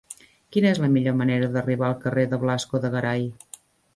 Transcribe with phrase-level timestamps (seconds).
[0.55, 3.29] Quina és la millor manera d'arribar al carrer de Blasco de Garay?